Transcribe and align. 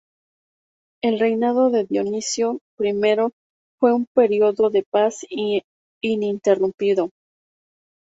El 1.03 1.19
reinado 1.19 1.69
de 1.69 1.85
Dionisio 1.85 2.57
I 2.79 2.91
fue 3.79 3.93
un 3.93 4.07
periodo 4.15 4.71
de 4.71 4.81
paz 4.81 5.27
ininterrumpido. 6.01 7.11